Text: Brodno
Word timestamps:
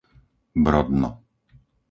Brodno 0.63 1.11